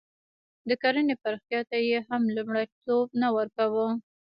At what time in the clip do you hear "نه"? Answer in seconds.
3.21-3.27